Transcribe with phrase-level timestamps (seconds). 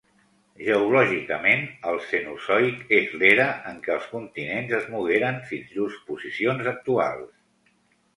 [0.67, 1.59] Geològicament,
[1.91, 7.29] el Cenozoic és l'era en què els continents es mogueren fins llurs posicions actuals.